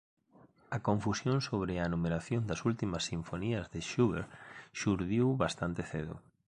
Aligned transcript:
A 0.77 0.79
confusión 0.87 1.37
sobre 1.49 1.73
a 1.85 1.89
numeración 1.93 2.41
das 2.49 2.63
últimas 2.69 3.03
sinfonías 3.09 3.65
de 3.73 3.79
Schubert 3.87 4.29
xurdiu 4.79 5.25
bastante 5.43 5.81
cedo. 5.91 6.15